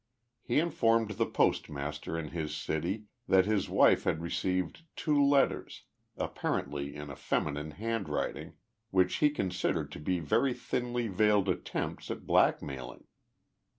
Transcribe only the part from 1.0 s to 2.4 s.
the postmaster in